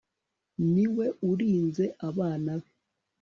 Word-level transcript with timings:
ni 0.73 0.85
we 0.95 1.05
urinze 1.31 1.85
abana 2.09 2.51
be 2.61 2.71